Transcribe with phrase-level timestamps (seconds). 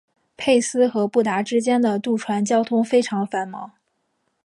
[0.35, 3.73] 佩斯与布达之间的渡船交通非常繁忙。